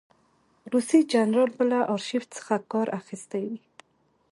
[0.71, 3.59] روسي جنرال به له آرشیف څخه کار اخیستی وي.